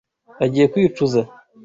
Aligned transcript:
Agiye 0.43 0.65
kwicuza. 0.71 1.21